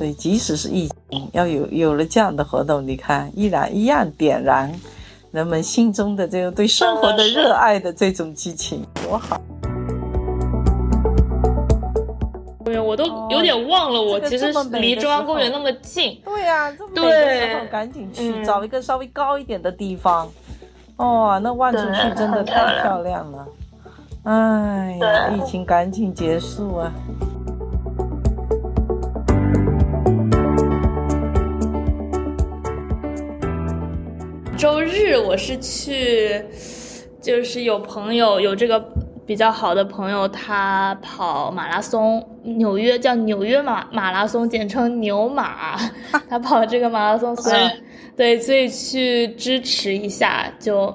[0.00, 4.72] 所以即使是疫情，要有有了这样的活动，你看依然一样点燃
[5.30, 9.38] 人们心中的这个对生活的热爱的这种激情，多好。
[12.64, 16.18] 对呀我都有点忘了，我其实离中央公园那么近。
[16.24, 20.26] 对呀，这么美的时候赶紧去找一个稍微高一点的地方。
[20.96, 23.46] 哦，那望出去真的太漂亮了。
[24.22, 26.90] 哎呀，疫情赶紧结束啊！
[34.60, 36.44] 周日我是去，
[37.18, 38.78] 就是有朋友有这个
[39.26, 45.78] 比较好的朋友，他跑马拉松，纽约叫纽约马马拉松，简称牛马。
[46.28, 47.60] 他跑这个马拉松，所以
[48.14, 50.52] 对，所以去支持一下。
[50.58, 50.94] 就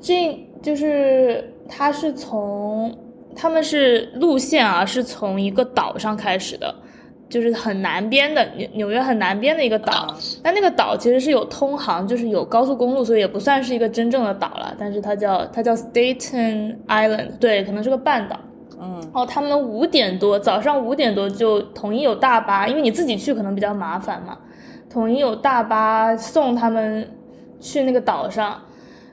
[0.00, 2.98] 这就是他是从
[3.36, 6.74] 他们是路线啊，是从一个岛上开始的。
[7.30, 14.74] 就是很南边的纽纽约很南边的一个岛，但那个岛其实是有通航，就是有高速公路，所以也不算是一个真正的岛了。
[14.76, 18.36] 但是它叫它叫 Staten Island，对，可能是个半岛。
[18.80, 24.36] 嗯，然后，他们五点多早上五点多就统一有大巴，因为你自己去可能比较麻烦嘛，
[24.90, 27.08] 统一有大巴送他们
[27.60, 28.60] 去那个岛上，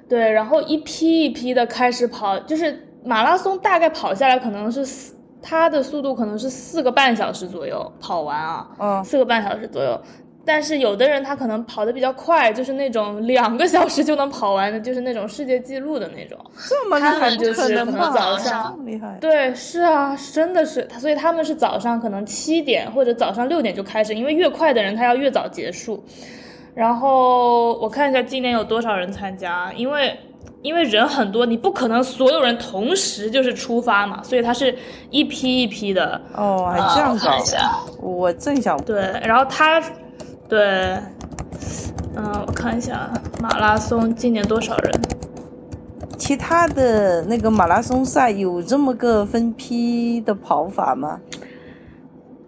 [0.09, 5.15] 对，然后一批一批的开始跑，就是马拉松大概跑下来可能是。
[5.41, 9.99] 它的速度可能是四个半小时左右跑完啊，嗯，四个半小时左右。
[10.43, 16.39] 但是有的人他可能跑得比较快，就是那种两个小时就能跑完的，就是那种世界纪录的那种。
[16.69, 19.17] 这么厉害，就是可能早上厉害。
[19.19, 26.01] 对，是啊，真的是他，所以他们是早上可能七点或者早上六点就开始，因为越快的人他要越早结束。
[26.73, 30.17] 然后我看一下今年有多少人参加，因为。
[30.67, 34.77] 因为人很多，你不可能所有人同时就是出发嘛，所以它是
[35.09, 36.19] 一批一批的。
[36.35, 37.31] 哦，还这样搞？
[38.01, 39.81] 我正想对，然后他，
[40.49, 40.59] 对，
[42.17, 43.09] 嗯，我看一下
[43.41, 45.01] 马拉松今年多少人？
[46.17, 51.21] 其他的那个马拉松赛有这么个分批的跑法吗？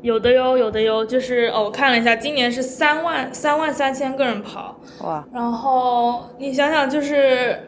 [0.01, 4.75] 有的哟，有的哟，就是哦，我看了一下，今年是三万三万三千个人跑。
[5.03, 5.25] 哇！
[5.33, 7.65] 然后你想想，就是。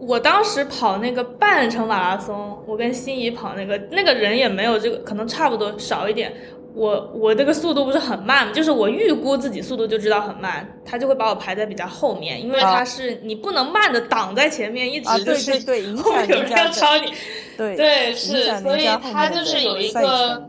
[0.00, 6.32] 我当时跑那个半程马拉松，我跟心仪跑那个，那个人也没有这个，可能差不多少一点。
[6.72, 15.52] 我我这个速度不是很慢就是我预估自己速度就知道很慢，他就会把我排在比较后面，因为他是你不能慢的挡在前面，一直就是
[16.00, 17.12] 后面有人要超你，
[17.56, 20.48] 对对是，所以他就是有一个，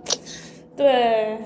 [0.78, 1.38] 对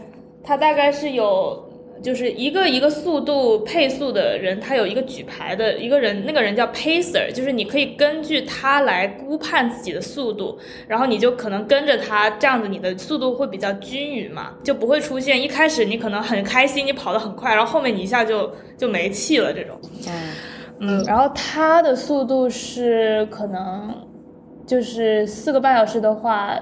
[0.44, 1.65] 他大概是有。
[2.04, 10.58] 就是一个一个速度配速的人，他有一个举牌的一个人，那个人叫 pacer，就是你可以根据他来估判自己的速度，
[10.88, 19.80] 然后你就可能跟着他，这样子你的速度会比较均匀嘛，就不会出现一开始你可能很开心，你跑得很快，然后后面你一下就就没气了这种。
[20.08, 20.32] 嗯
[20.80, 23.96] 嗯，然后他的速度是可能
[24.68, 26.60] 就是四个半小时的话。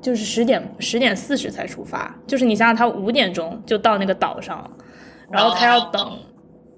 [0.00, 4.70] 就是十点十点四十才出发，就是你想想，他五点钟就到那个岛上了，
[5.30, 6.18] 然后他要等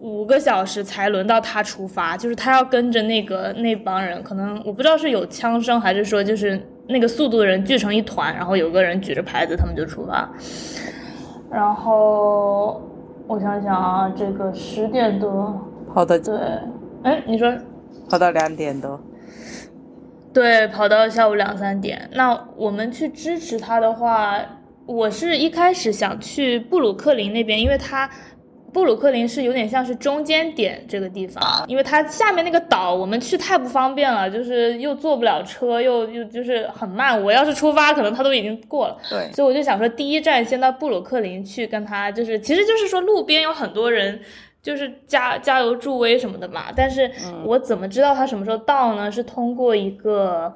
[0.01, 10.31] 五个小时才轮到他出发，就是他要跟着那个那帮人，可能我不知道是有枪声还是说就是那个速度的人聚成一团，然后有个人举着牌子，他们就出发。
[11.51, 12.81] 然后
[13.27, 15.59] 我想想啊，这个十点多
[15.93, 16.39] 跑的对，
[17.03, 17.53] 哎，你说
[18.09, 19.01] 跑到两点多。
[20.33, 22.09] 对，跑到下午两三点。
[22.13, 24.39] 那我们去支持他的话，
[24.87, 28.09] 我是一开始想去布鲁克林那边，因为他
[28.73, 37.21] 布鲁克林是有点像是中间点这个地方，因为它下面那个岛我们去太不方便了，就是又坐不了车，又又就是很慢。
[37.21, 38.97] 我要是出发，可能他都已经过了。
[39.09, 44.21] 对，所以我就想说，第一站先到布鲁克林去跟他，就是其实就是说路边有很多人。
[44.63, 47.11] 就是加加油助威什么的嘛，但是
[47.45, 49.11] 我怎么知道他什么时候到呢？
[49.11, 50.53] 是通过一个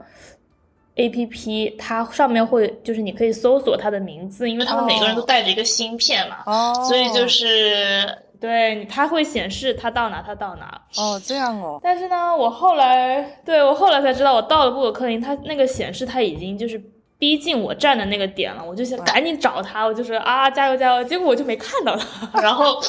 [0.97, 10.83] A P P，它上面会就是你可以搜索他的名字，因为他们每个人都带着一个芯片嘛，所以就是对它会显示它到哪，它到哪。
[10.97, 11.81] 哦，这样哦。
[11.83, 16.79] 但是呢，我后来对我后来才知道，我到了布鲁克林，它那个显示它已经就是。
[17.23, 22.81] 逼近我站的那个点了，我就想赶紧找他，我就说啊加油加油，结果我就没看到他， 然后，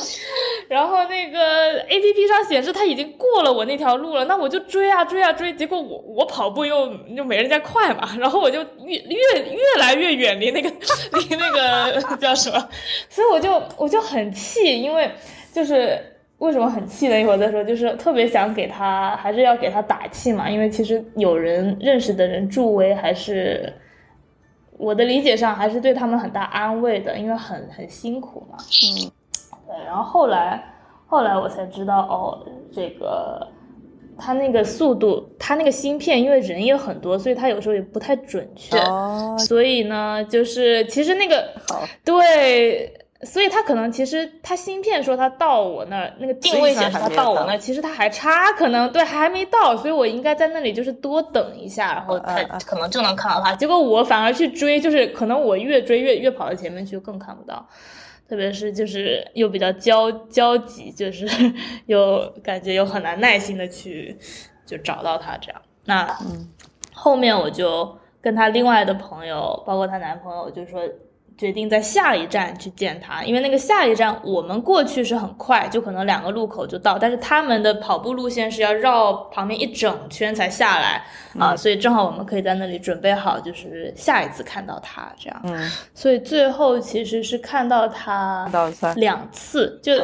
[0.68, 10.68] 然后那个 A P P 上显示他已经过了我那条路了，那我就追啊追啊追，结果我我跑步又又没人家快嘛，然后我就越越越来越远离那个
[11.20, 12.70] 离那个叫什么，
[13.10, 15.12] 所以我就我就很气，因为
[15.54, 15.96] 就是
[16.40, 17.22] 为什么很气呢？
[17.22, 23.72] 一会儿再说，就是特别想给他还是要给他打气嘛，因为其实有人认识的人助威还是。
[24.78, 28.58] 我的理解上还是对他们很大安慰的，因为很很辛苦嘛。
[28.58, 29.12] 嗯，
[29.68, 29.86] 对。
[29.86, 30.64] 然后后来
[31.08, 33.48] 后来我才知道，哦，这个
[34.18, 38.78] 他那个速度，他那个芯片，因为人也很多，所以他有时候也不太准确。
[38.80, 41.48] 哦，所以呢，就是其实那个，
[42.04, 43.00] 对。
[43.26, 53.56] 所以他可能其实他芯片说他到我那儿，那个定位显示他到我那儿，其实他还差，可能对还没到，所以我应该在那里就是多等一下，然后他可能就能看到他。
[53.56, 57.68] 结果我反而去追，就是可能我越追越越跑到前面去，更看不到。
[58.28, 61.28] 特别是就是又比较焦焦急，就是
[61.88, 64.18] 又感觉又很难耐心的去
[64.66, 65.62] 就找到他这样。
[65.86, 66.18] 那
[66.94, 70.82] 后面我就跟他另外的朋友，包括她男朋友，就说。
[71.38, 81.04] 决定在下一站去见他，因为那个下一站我们过去是很快，就可能两个路口就到，但是他们的跑步路线是要绕旁边一整圈才下来
[81.40, 85.42] 啊，所以正好我们可以在那里准备好，就是下一次看到他这样。
[85.46, 88.48] 嗯，所以最后其实是看到他
[88.96, 89.98] 两次，就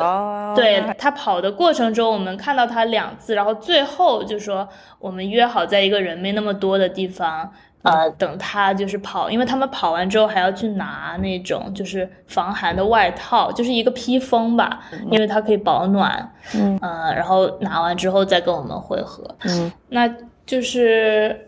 [0.56, 4.68] 对他跑的过程中我们看到他两次，然后最后就说
[4.98, 7.52] 我们约好在一个人没那么多的地方。
[7.82, 16.34] 呃，等他就是跑，因为他们跑完之后还要去拿那种就是防寒的外套，就是一个披风吧，因为它可以保暖。
[16.54, 19.24] 嗯，呃，然后拿完之后再跟我们会合。
[19.46, 20.14] 嗯，那
[20.46, 21.48] 就是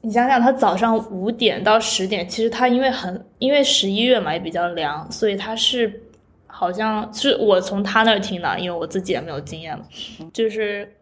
[0.00, 6.02] 你想想，他早上五点到十点，其实他因为很因为十一月嘛也比较凉，所以他是
[6.48, 9.84] 好像是我从他那儿听的，因为我自己也没有经验嘛，
[10.32, 10.96] 就是。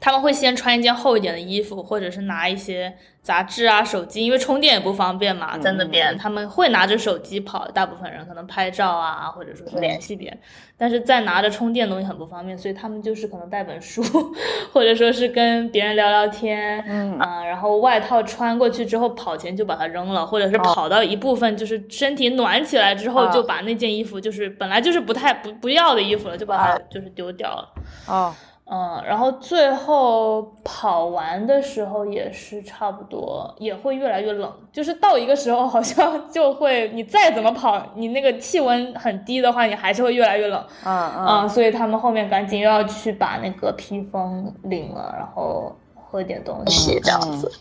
[0.00, 6.16] 他们会先穿一件厚一点的衣服，或者是拿一些杂志啊、手机，因为充电也不方便嘛，在那边。
[6.18, 7.66] 他们会拿着手机跑。
[7.68, 10.38] 大部分人可能拍照啊，或者说是联系别人，
[10.76, 14.02] 但是在拿着充电东西很不方便，所以他们就是可能带本书，
[14.72, 17.18] 或者说是跟别人聊聊天，嗯。
[17.18, 27.68] 啊，然后外套穿过去之后，跑前就把它扔了，或者是跑到一部分就是身体暖起来之后，就把那件衣服就是本来就是不太不不要的衣服了，就把它就是丢掉了。
[28.06, 28.34] 哦。
[28.68, 34.52] 嗯，然后最后跑完的时候也是差不多，也会越来越冷。
[34.72, 40.64] 就是到一个时候，好像就会你再怎么跑，你那个气温很低的话，你还是会越来越冷。
[40.84, 41.48] 嗯嗯。
[41.48, 47.52] 所以他们后面赶紧又要去把那个披风领了，然后喝点东西这样子。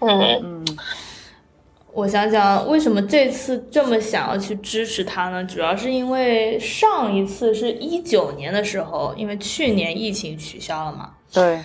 [0.00, 0.66] 嗯嗯。
[1.92, 5.42] 我想想，为什么这次这么想要去支持他呢？
[5.44, 11.14] 主要是因为上一次是一九年的时候，因为去年疫情取消了嘛。
[11.32, 11.58] 对。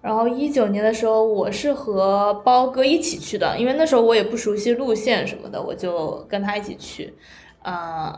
[0.00, 7.14] 然后一九年的时候，我是和包哥一起去的，因为那时候我也不熟悉路线什么的，我就跟他一起去。
[7.62, 8.12] 呃，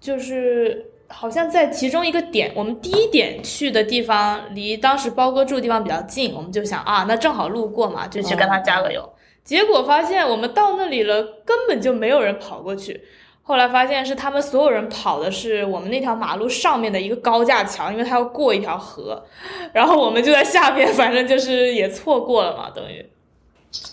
[0.00, 9.11] 就是好像在其中一个点，我们第一点去的地方离当时包哥住的地方比较近，我们就想啊，那正好路过嘛，就去跟他加个油。
[9.44, 13.02] 结果发现我们到那里了，根本就没有人跑过去。
[13.42, 19.20] 后来发现是他们所有人跑的是我们那条马路上面的一个高架桥，因为他要过一条河，
[19.72, 23.04] 然后我们就在下面，反正就是也错过了嘛，等于。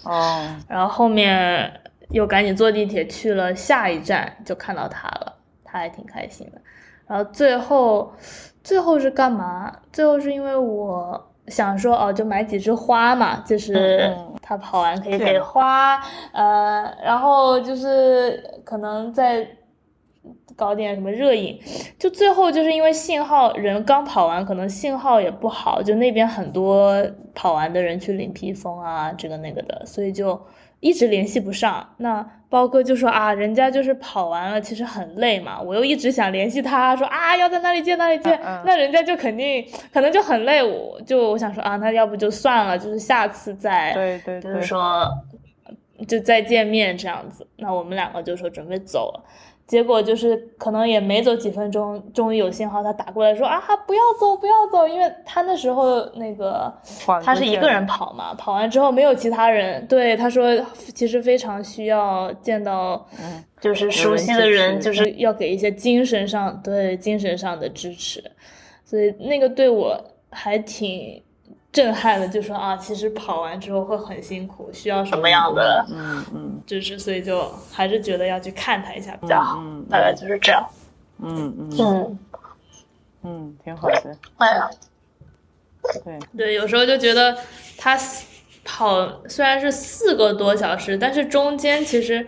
[0.03, 0.55] 哦。
[0.67, 1.81] 然后后面
[2.11, 5.33] 又赶紧坐地铁去了下一站，就看到他了，
[5.65, 6.61] 他还挺开心的。
[7.07, 8.13] 然后最后，
[8.63, 9.75] 最后是干嘛？
[9.91, 11.25] 最后是因为我。
[11.49, 15.99] 想说哦，就买几枝花嘛，就是他跑完可以给花，
[16.31, 19.47] 呃，然后就是可能再
[20.55, 21.59] 搞点什么热饮，
[21.97, 26.95] 就最后就是因为信号，人刚跑完，可能信号也不好，就那边很多
[27.33, 30.39] 跑完的人去领披风啊，这个那个的，所以就。
[30.79, 35.61] 一直联系不上，那包哥就说啊，人家就是跑完了，其实很累嘛。
[35.61, 40.63] 我又一直想联系他，说啊，要在那里见那里见，那人家就肯定可能就很累。
[40.63, 45.07] 我就我想说啊，那要不就算了，就是下次再，对对，就是说
[46.07, 47.45] 就再见面这样子。
[47.57, 49.23] 那我们两个就说准备走了。
[49.69, 56.73] 结果就是可能也没走几分钟，终于有信号，他打过来说啊，不要走，不要走，因为他那时候那个
[57.23, 59.85] 他是一个人跑嘛，跑完之后没有其他人。
[59.85, 60.47] 对，他说
[60.95, 63.07] 其实非常需要见到，
[63.61, 68.23] 就是熟悉的人，就是要给一些精神上对精神上的支持，
[68.83, 71.21] 所以那个对我还挺。
[71.71, 76.61] 震撼的就说啊，其实跑完之后会很辛苦，需要什么样的嗯嗯。
[76.65, 80.67] 就是，所以就还是觉得要去看他一下比较好，大概就是这样。
[81.19, 81.77] 嗯嗯。
[81.79, 82.19] 嗯。
[83.21, 84.17] 嗯，挺好的。
[84.37, 84.69] 哎呀，
[86.03, 86.19] 对。
[86.35, 87.37] 对，有时候就觉得
[87.77, 87.97] 他
[88.63, 92.25] 跑虽然是四个多小时，但是中间其实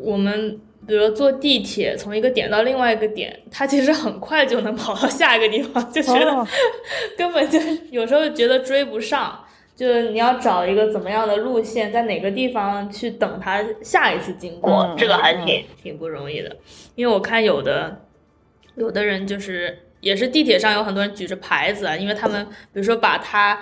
[0.00, 0.60] 我们。
[0.86, 6.46] 比如坐地铁从一个点到另外一个点，它其实很快就能跑到下一个地方，就觉得
[7.16, 7.58] 根本就
[7.90, 9.42] 有时候觉得追不上。
[9.74, 16.54] 就是你要找一个怎么样的路线，在哪个地方去等他下一次经过，这个还挺挺不容易的。
[16.96, 18.04] 因为我看有的
[18.74, 23.58] 有的人就是也是地铁上有很多人举着牌子啊，因为他们比如说把他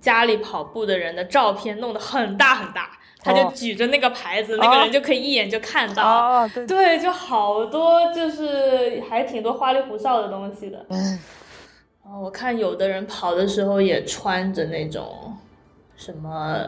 [0.00, 6.02] 家里跑步的人的照片弄得很大很大，他就举着那个牌子，那个人就可以一眼就看到。
[6.02, 10.84] 哦，对对，就好多就是还挺多花里胡哨的东西的。
[10.88, 11.18] 嗯。
[12.04, 15.32] 哦，我看有的人跑的时候也穿着那种
[15.96, 16.66] 什么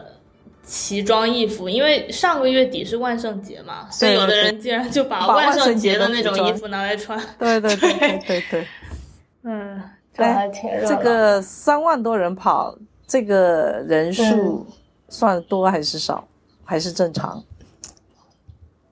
[0.63, 7.19] 奇装异服，因为上个月底是万圣节嘛，所以有的人竟然就把万圣节的那种衣服拿来穿。
[7.37, 8.67] 对对对对对对。
[9.43, 9.83] 嗯，
[10.13, 12.73] 这还挺热这个三万多人跑，
[13.05, 14.65] 这个人数
[15.09, 16.25] 算多还是少，
[16.65, 17.43] 还是正常？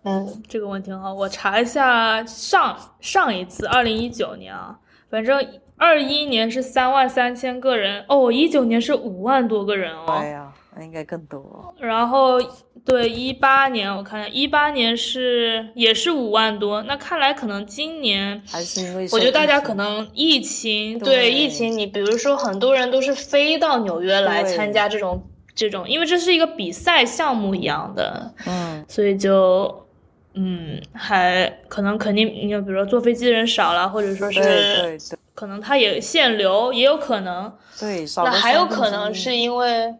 [0.03, 5.46] 嗯，这个问题很好，我查一下上上一次二零一九年啊，反正。
[5.75, 10.06] 二一年是三万三千个人哦，一九年是五万多个人哦。
[10.08, 11.74] 对呀，那应该更多。
[11.80, 12.39] 然后
[12.86, 29.86] 对一八年，我看一八年是也是五万多，那看来可能今年还是因为我觉得大家可能疫情对疫情，你比如说很多人都是飞到纽约来参加这种这种，因为这是一个比赛项目一样的，嗯，所以就
[30.33, 35.19] 嗯还可能肯定你比如说坐飞机的人少了，或者说是对对对。
[35.36, 37.51] 可能他也限流，也有可能。
[37.79, 39.91] 对，那还有可能是因为，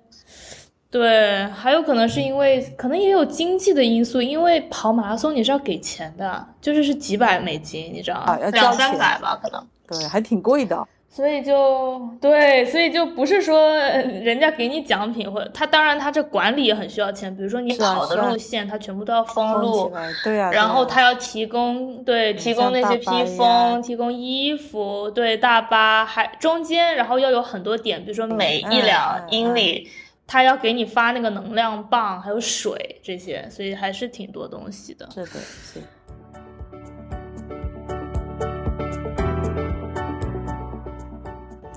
[0.92, 4.22] 对，还有可能是因为，可能也有经济的因素。
[4.22, 8.38] 因为跑马拉松你是要给钱的，就是是几百美金，你知道吗？
[8.52, 9.68] 两三百吧，可能。
[9.88, 10.88] 对，还挺贵的。
[11.16, 17.36] 所以就对，所以就不是说人家给你奖品，或者他当然他这管理也很需要钱。
[17.38, 19.94] 比如说你跑的路线，他全部都要封路，
[20.24, 29.88] 对啊，然后他要提供对提供那些披风，提供衣服，对大巴还中间，然后要有很多点，比如说每一两英里，
[30.26, 35.08] 他要给你发那个能量棒，还有水这些，所以还是挺多东西的。
[35.14, 35.80] 是的，是。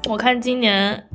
[0.09, 1.09] 我看今年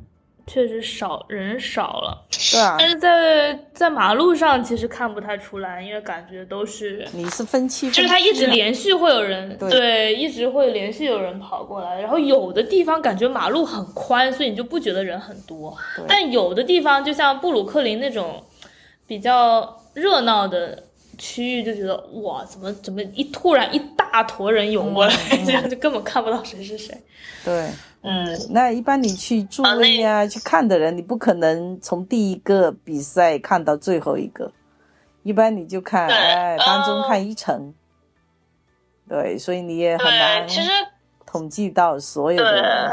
[0.47, 18.43] 确实少人少了，对啊，但是在在马路上其实看不太出来，因为感觉都是你是分期，就是它一直连续会有人对，一直会连续有人跑过来，然后有的地方感觉马路很宽，所以你就不觉得人很多，但有的地方就像布鲁克林那种
[19.07, 20.83] 比较热闹的
[21.17, 25.13] 区域，就觉得哇，怎么怎么一突然一大坨人涌过来，
[25.45, 26.93] 这样就根本看不到谁是谁，
[27.45, 27.69] 对。
[28.03, 34.51] 嗯，那一般你去助威啊，去看的人，你不可能从第一个比赛看到最后一个，
[35.21, 37.73] 一般你就看，哎，当中看一层，
[39.07, 40.47] 对，所以你也很难
[41.25, 42.91] 统计到所有的人。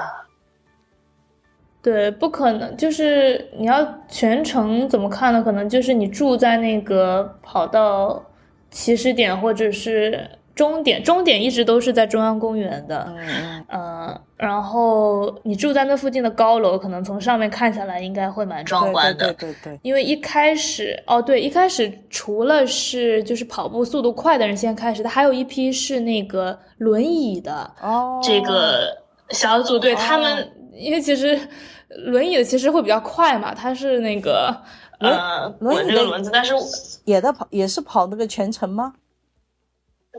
[1.81, 5.43] 对，不可能，就是你要全程怎么看呢？
[5.43, 8.23] 可能就是你住在那个跑道
[8.71, 10.29] 起始点，或者是。
[10.59, 19.79] 终点，终点一直都是在中央公园的，嗯嗯，然后你住在那附近的高楼，可能从上面看下来应该会蛮壮观的，对对对。
[19.83, 28.89] 因为一开始，哦对，一开始除了是就是跑步速度快的人先开始，他还有一批是那个轮椅的哦，这个
[29.31, 31.39] 小组对他们，因为其实
[31.87, 34.53] 轮椅的其实会比较快嘛，他是那个
[34.99, 36.53] 呃轮这个轮子，但是
[37.05, 38.95] 也在跑，也是跑那个全程吗？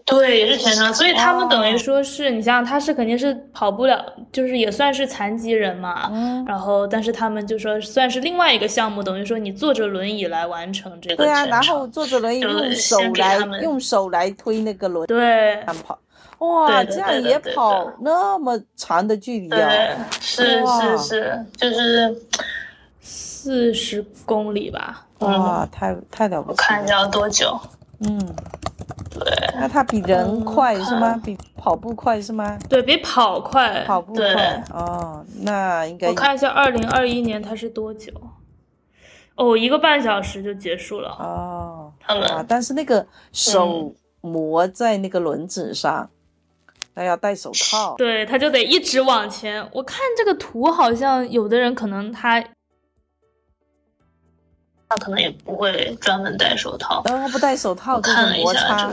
[0.06, 6.10] 对，也是全程，所以他们等于说是你想想，他是肯定是跑不了，就是也算是残疾人嘛。
[6.12, 6.44] 嗯。
[6.46, 11.18] 然后，但是他们就说算是另外一个项目，等于说你坐着轮椅来完成这个。
[11.18, 15.06] 对啊，然后坐着轮椅用手来用手来推那个轮。
[15.08, 15.64] 对。
[15.86, 16.00] 跑，
[16.40, 19.70] 哇，这样也跑那么长的距离啊！
[20.20, 22.16] 是是是，就是
[23.02, 25.06] 四十公里吧。
[25.20, 26.58] 哇，太太了不起！
[26.58, 27.60] 我看一下要多久。
[28.00, 28.36] 嗯。
[29.20, 31.20] 对，那它比人快是吗？
[31.24, 32.58] 比跑步快是吗？
[32.70, 38.12] 对比跑快，跑步快哦，那应该我看一下，二零二一年它是多久？
[39.36, 41.94] 哦，一个半小时就结束了哦。
[42.06, 46.10] 啊，但是那个手磨在那个轮子上，
[46.94, 47.96] 那要戴手套。
[47.98, 49.66] 对，他就得一直往前。
[49.72, 52.44] 我看这个图，好像有的人可能他。
[54.90, 57.04] 他可能也不会专门戴手套。
[57.06, 58.92] 然后他不戴手套，这个摩擦，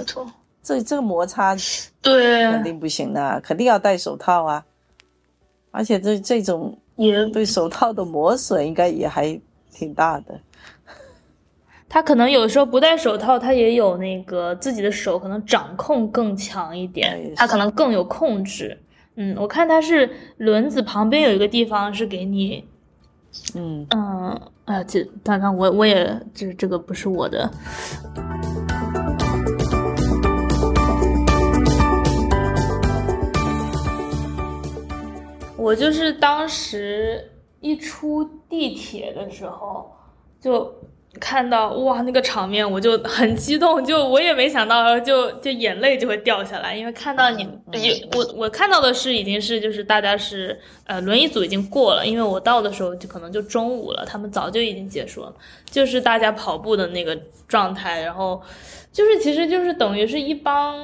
[0.63, 1.57] 这这个摩擦，
[2.03, 4.63] 对，肯定不行的，肯定要戴手套啊。
[5.71, 9.41] 而且这这种也对手套的磨损应该也还
[9.73, 10.39] 挺大的。
[11.89, 18.79] 他可能有时候不戴手套，他也有那个自己的手可能掌控更强一点，他可能更有控制。
[19.15, 22.63] 嗯，我看他是轮子旁边有一个地方是给你。
[23.55, 27.51] 嗯嗯，哎呀，这当然我我也这这个不是我的。
[35.57, 37.29] 我就是当时
[37.61, 39.91] 一出地铁的时候，
[40.41, 40.73] 就
[41.21, 55.35] 看到哇那个场面，我就很激动，就我也没想到，就就眼泪就会掉下来，因为看到你，也我我看到的是已经是就是大家是呃轮椅组已经过了，因为我到的时候就可能就中午了，他们早就已经结束了，
[55.71, 57.19] 就是大家跑步的那个
[57.49, 58.43] 状态，然后
[58.93, 60.79] 就是其实就是等于是一帮。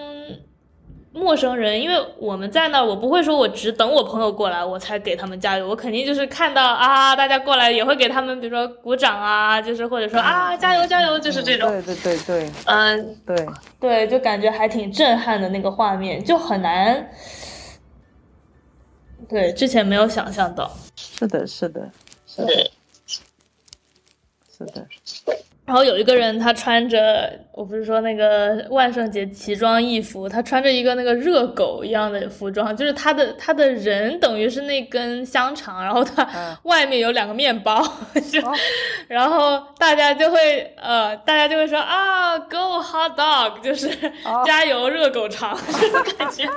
[1.14, 11.70] 陌生人，因为我们在那儿，我不会说我只等我朋友过来我才给他们加油，我肯定就是看到啊，大家过来也会给他们，比如说鼓掌啊，就是或者说啊加油加油，就是这种。
[11.70, 13.46] 对对对对，嗯，对
[13.78, 17.10] 对，就感觉还挺震撼的那个画面，就很难。
[19.28, 20.70] 对，之前没有想象到。
[20.96, 21.90] 是的，是的，
[22.26, 22.70] 是的，
[24.56, 24.86] 是的。
[25.64, 36.26] 然后有一个人，他穿着，我不是说那个万圣节奇装异服，他穿着一个那个热狗一样的服装，就是他的他的人等于是那根香肠，然后他
[36.62, 37.82] 外面有两个面包，
[38.30, 38.40] 就，
[39.06, 43.90] 然后大家就会呃，大家就会说啊，Go hot dog，就是
[44.46, 45.54] 加油热狗肠，
[46.18, 46.48] 感觉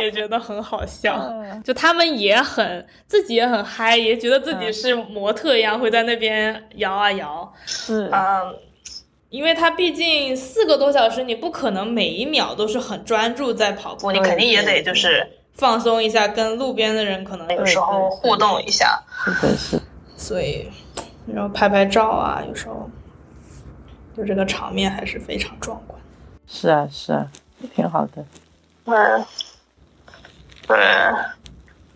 [0.00, 1.32] 也觉得很好笑，
[1.62, 8.08] 就他们也很自己也很嗨，也觉得自己是模特一样，会在那边摇啊摇，是。
[8.10, 8.42] 啊。
[9.32, 19.02] 因为它毕竟四个多小时，你不可能每一秒都是很专注在跑步，你肯定也得就是放松一下，跟路边的人可能有时候互动一下。
[19.24, 19.80] 是的，是。
[20.18, 20.68] 所以，
[21.26, 22.90] 然后拍拍照啊，有时候，
[24.14, 25.98] 就这个场面还是非常壮观。
[26.46, 27.26] 是啊，是啊，
[27.74, 28.22] 挺好的。
[28.84, 29.24] 嗯，
[30.68, 30.76] 对。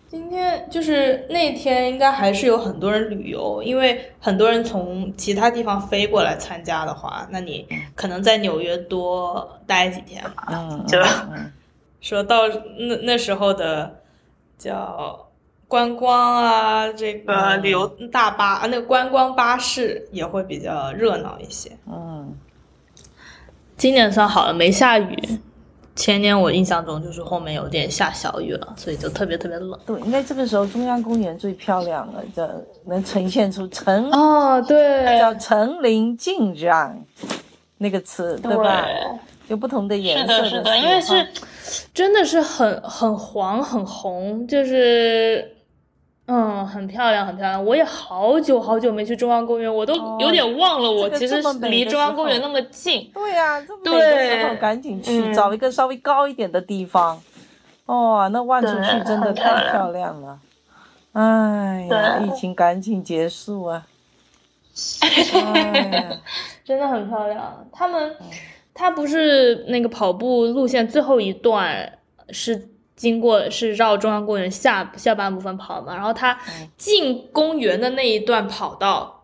[0.09, 10.97] 今天就是那天，应该还是有很多人旅游，因为很多人从其他地方飞过来参加的话，那你可能在纽约多待几天嘛，就
[11.99, 13.99] 说到那那时候的
[14.57, 15.27] 叫
[15.67, 21.71] 观光啊，这个旅游大巴啊，那个观光巴士也会比较热闹一些。
[21.85, 22.33] 嗯，
[23.75, 25.39] 今年算好了，没下雨。
[25.97, 29.77] 前年我印象中就是后面有点下小雨了，所以就特别特别冷。
[29.85, 32.49] 对，应该这个时候中央公园最漂亮了，这
[32.85, 36.97] 能呈现出层哦，对，叫层林尽染
[37.77, 38.85] 那个词，对吧？
[39.47, 40.35] 有不同的颜色。
[40.35, 41.27] 是的，是的，因为是
[41.93, 45.56] 真的是很很黄很红，就是。
[46.29, 47.63] 嗯，很漂亮，很漂亮。
[47.63, 53.09] 我也好久好久没去中央公园，我都有点忘了，我其实离中央公园那么近。
[53.13, 57.17] 对呀，这么美的时候赶紧去，找一个稍微高一点的地方。
[57.85, 60.37] 哦，那望出去真的太漂亮了。
[61.13, 63.87] 哎呀，疫情赶紧结束啊！
[66.65, 67.65] 真的很漂亮。
[67.71, 68.15] 他们，
[68.73, 71.97] 他不是那个跑步路线最后一段
[72.31, 72.67] 是。
[72.97, 76.37] 经过是绕中央公园下下半部分跑嘛，然后他
[76.75, 79.23] 进公园的那一段跑道，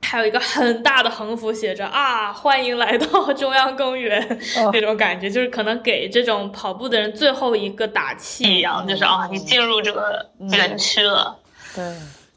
[0.00, 4.38] 还有一个很大的横幅，写着啊，欢迎来到中央公园，
[4.72, 11.38] 那种感觉就是可能给这种跑步的人最后一个打气一样，就是啊，你进入这个园区了，
[11.76, 11.84] 对，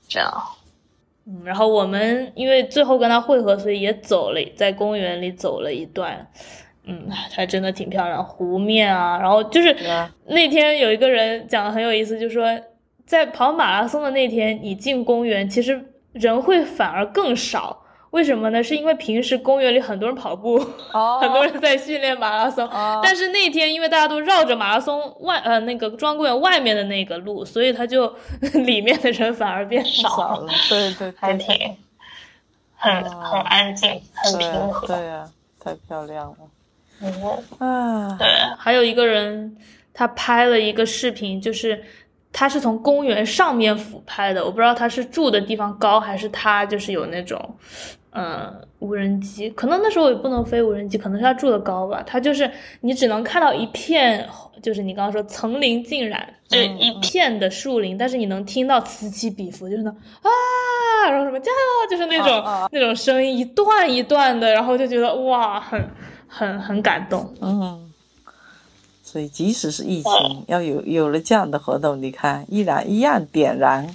[0.09, 0.29] 这样，
[1.25, 6.29] 嗯，然后我们因为最后跟他汇合，所以也走了，在公园里走了一段。
[6.85, 9.75] 嗯，还真的挺漂亮，湖面啊，然后就是
[10.25, 12.45] 那天有一个人讲的很有意思，就是说
[13.05, 18.61] 在跑马拉松的那天，你进公园其实人会反而更少，为什么呢？
[18.61, 22.69] 是因为平时公园里很多人跑步，很多人在训练马拉松，
[23.01, 28.13] 但是那天因为大家都绕着马拉松外呃那个中央公园外面的那个路，所以他就
[28.65, 31.75] 里面的人反而变少了，对对， 还挺
[32.75, 36.35] 很很安静，很平和，对呀，太漂亮了。
[37.59, 39.55] 啊，对，还有一个人，
[39.93, 41.81] 他拍了一个视频，就是
[42.31, 47.55] 他是从公园上面俯拍的，我不知道他是住的地方高，还是他就是有那种，
[48.11, 52.03] 嗯，无人机，可能那时候也不能飞无人机，可能是他住的高吧。
[52.05, 52.49] 他就是
[52.81, 54.27] 你只能看到一片，
[54.61, 65.79] 就是你刚刚说层林尽染，就一片的树林，但是你能听到此起彼伏，就是那啊，然后什么加油，就是那种那种声音，一段一段的，然后就觉得哇，很。
[66.35, 67.91] 很很感动，嗯，
[69.03, 73.87] 所以即使是疫情，要有有了这样的活动，你看依然一样点燃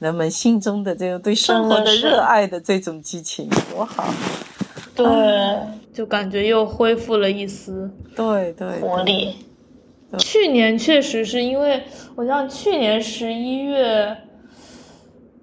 [0.00, 4.04] 人们心中的这个对生活的热爱的这种激情，多好！
[4.96, 5.06] 对，
[5.94, 9.36] 就感觉又恢复了一丝对对活力。
[10.18, 11.84] 去年确实是因为，
[12.16, 14.16] 我像去年十一月，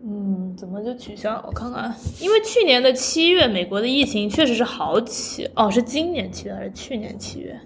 [0.03, 0.42] 嗯。
[0.53, 1.43] 嗯，怎么就取消？
[1.47, 7.59] 我看看，因为去年的七月，美国的疫情确实是好起，哦，是今年七月还是去年七月，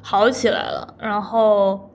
[0.00, 0.94] 好起来了。
[0.98, 1.90] 然后，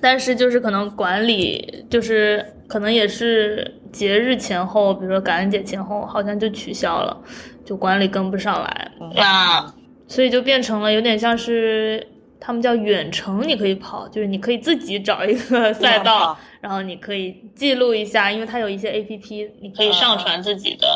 [0.00, 7.16] 但是就是可能管理，就是可能也是节日前后，比如说感恩节前后，好像就取消了，
[7.64, 9.72] 就管理跟不上来，那
[10.06, 12.06] 所以就变成了有点像是
[12.46, 16.36] 他们叫远程，你可以跑，就是你可以自己找一个赛道。
[16.60, 20.86] 然后你可以记录一下，因为它有一些 A P P，你可以上传自己的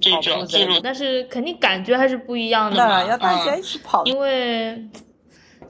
[0.00, 3.04] 这种记录，但是肯定感觉还是不一样的嘛。
[3.04, 4.80] 要大家一起跑，因为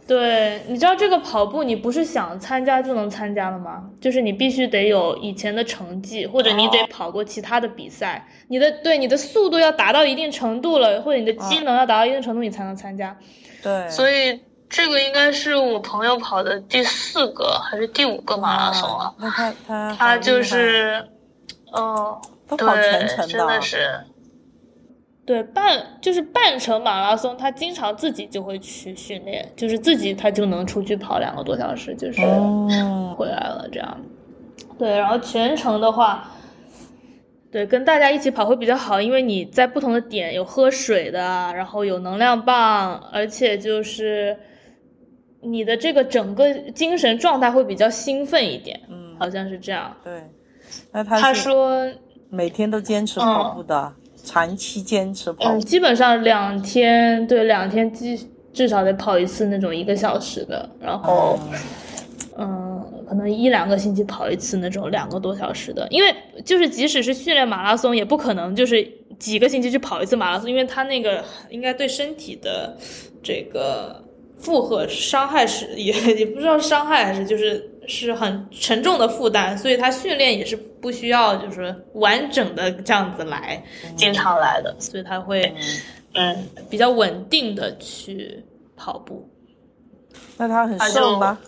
[0.06, 3.88] 对，你知道这个跑步，你不是想参加就能参加的吗？
[3.98, 13.16] 就是你必须得有以前的成绩，或者你得跑过其他的比赛，你的对你的速度要达到一定程度了，或者你的机能要达到一定程度，你才能参加。
[13.62, 14.38] 对，所以。
[14.72, 19.14] 这个应该是我朋友跑的第四个还是第五个马拉松了？
[19.18, 21.06] 那他他他就是，
[21.76, 22.18] 嗯，
[22.56, 24.00] 对，真的是，
[25.26, 32.22] 对半就是半程马拉松，他经常自己就会去训练，就是自己他就能出去跑两个多小时，就是
[33.14, 34.00] 回来了这样。
[34.78, 36.30] 对，然后全程的话，
[37.50, 41.20] 对，跟大家一起跑会比较好，因为你在不同的点有喝水的，
[41.54, 44.34] 然后有能量棒，而且就是。
[45.44, 49.92] 你的这个整个精神状态会比较兴奋一点，嗯，好像是这样。
[50.04, 50.22] 对，
[50.92, 51.84] 那他他说
[52.30, 55.52] 每天都坚持跑步的，长期坚持跑。
[55.52, 58.16] 嗯，基本上两天，对，两天至
[58.52, 61.36] 至少得跑一次那种一个小时的，然后，
[62.38, 72.76] 嗯，可能一两个星期跑一次那种两个多小时的，因为就是即使是训练马拉松，也不可能就是几个星期去跑一次马拉松，因为他那个应该对身体的
[73.24, 74.01] 这个。
[74.42, 83.62] 负荷伤害是也也不知道伤害还是就是是很沉重的负担，所以他训练也是不需要就是完整的这样子来，
[83.96, 85.54] 经常来的，所以他会
[86.14, 86.36] 嗯
[86.68, 88.44] 比较稳定的去
[88.76, 89.26] 跑步。
[90.36, 91.38] 那他很瘦吗？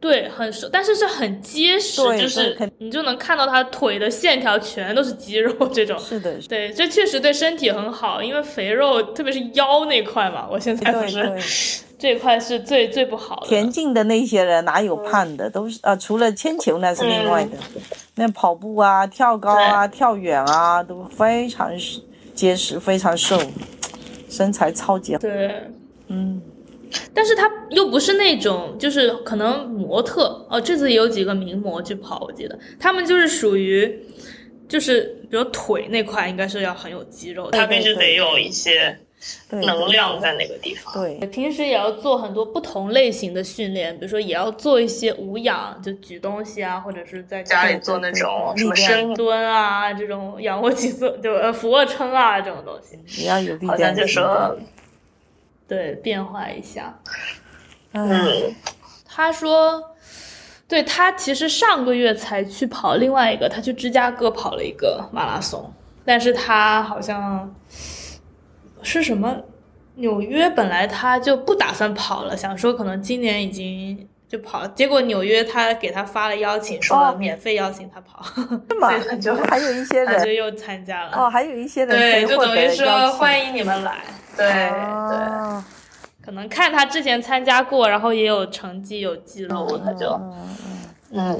[0.00, 5.98] 对，很瘦，但是是很结实，就是你就能看到他腿的线条全都是肌肉 这种。
[5.98, 11.36] 是的，对，这确实对身体很好，因为肥肉，特别是腰那块嘛，我现在不是
[11.98, 13.48] 这块是最最不好的。
[13.48, 17.56] 田径的那些人哪有胖的，都是啊，除了铅球那是另外的，
[18.14, 21.72] 那跑步啊、跳高啊、跳远啊都非常
[22.36, 23.36] 结实，非常瘦，
[24.30, 25.18] 身材超级好。
[25.18, 25.68] 对，
[26.06, 26.40] 嗯。
[27.12, 34.04] 但是他又不是那种，就是可能模特哦，这次也有几个名模去跑，我记得他们就是属于，
[34.68, 38.96] 就是比如腿那块应该是要很有肌肉，他必须得有一些
[39.50, 40.94] 能量在那个地方。
[40.94, 53.70] 对，平时也要做很多不同类型的训练，比如说也要做一些无氧，就举东西啊，或者是在家里做那种什么深蹲啊，这种仰卧起坐，就呃俯卧撑啊这种东西，也要有力量。
[53.72, 54.56] 好像就说。
[55.68, 56.98] 对，变化一下。
[57.92, 58.54] 嗯，
[59.06, 59.82] 他说，
[60.66, 65.72] 对他其实上个月才去跑另外一个，他去芝加哥跑了一个马拉松，
[66.04, 67.54] 但是他好像
[68.82, 69.36] 是什么
[69.96, 81.16] 纽约，本来他就不打算跑了，想说可能今年已经就跑，结果纽约他给他发了邀请，说免费邀请他跑，所以他就还有一些人就又参加了。
[81.16, 84.04] 哦，还有一些人对，就等于说欢迎你们来。
[84.38, 85.62] 对对，
[86.24, 90.08] 可能看他之前参加过，然后也有成绩有记录，他就
[91.10, 91.38] 嗯，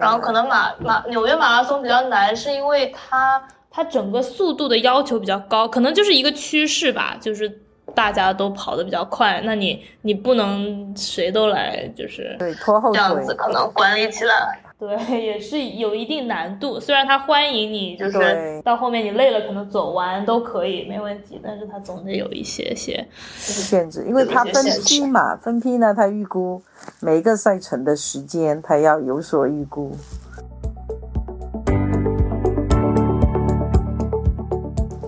[0.00, 7.60] 然后可能马马纽约马拉松比较难，是因为它它整个速度的要求比较高，可能就是一个趋势吧，就是
[7.94, 14.58] 大家都跑得比较快，那你你不能谁都来，就是对拖后腿，这样子可能管理起来。
[14.78, 16.78] 对， 也是有一定难度。
[16.78, 21.40] 虽然他欢迎你，就是到后面你累了，可能走完都可以，没问题。
[21.42, 23.02] 但是他总得有一些些
[23.36, 26.62] 限制，因为他分批嘛，分批呢，他预估
[27.00, 29.92] 每一个赛程的时间，他要有所预估。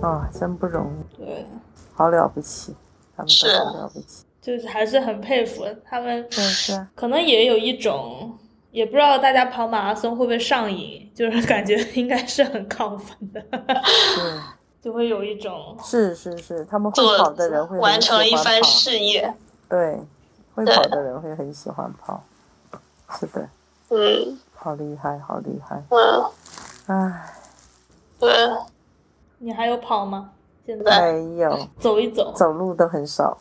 [0.01, 1.17] 啊，真不容易。
[1.23, 1.45] 对，
[1.93, 2.73] 好了不起，
[3.15, 3.29] 他们
[3.63, 6.25] 好了不起，就是还是很佩服他们。
[6.31, 8.35] 是，可能也有一种。
[8.71, 13.43] 也不知道大家跑马拉松会不会上瘾，就是 感觉应该是很亢奋的，
[14.81, 15.75] 就会有一种。
[15.83, 19.33] 是是是，他们会跑的人会完成一番事业，
[19.67, 19.99] 对，
[20.53, 22.23] 会跑的人会很喜欢跑，
[23.19, 23.49] 是的，
[23.89, 27.25] 嗯，好厉害，好厉害，嗯，唉，
[28.19, 28.31] 对，
[29.39, 30.29] 你还有跑吗？
[30.65, 33.35] 现在没有，走一走，走路都很少，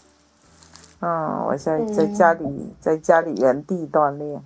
[1.01, 4.43] 嗯，我现在在家里，在家里原地锻炼。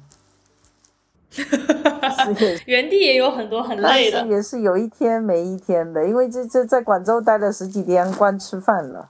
[2.66, 9.08] 原地也有很多很累的，也是有一天没一天的，因为这这在广州待了十几天，光吃饭了，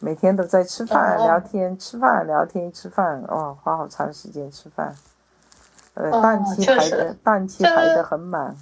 [0.00, 4.94] 每天都在吃饭聊天，吃饭聊天吃饭，哦，花好长时间吃饭，
[5.94, 8.54] 呃，档期排的档期排的很满。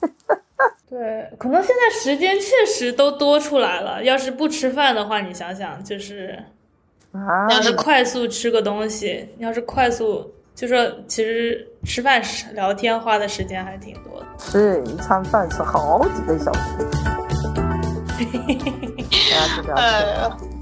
[0.90, 4.04] 对，可能现在时间确实都多出来了。
[4.04, 6.44] 要是不吃饭的话，你想想，就是，
[7.12, 7.72] 啊要是。
[7.72, 10.76] 快速吃个东西，要是快速，就说
[11.08, 14.26] 其实吃饭时聊天花的时间还挺多的。
[14.38, 16.60] 是一餐饭吃好几个小时。
[18.16, 19.04] 嘿嘿嘿嘿，
[19.68, 20.53] 大家。